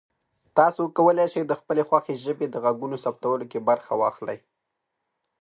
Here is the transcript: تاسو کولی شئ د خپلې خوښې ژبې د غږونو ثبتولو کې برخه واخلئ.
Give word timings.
تاسو 0.57 0.81
کولی 0.97 1.25
شئ 1.33 1.41
د 1.47 1.53
خپلې 1.59 1.83
خوښې 1.89 2.13
ژبې 2.23 2.45
د 2.49 2.55
غږونو 2.63 2.95
ثبتولو 3.03 3.45
کې 3.51 3.59
برخه 3.69 3.91
واخلئ. 4.01 4.39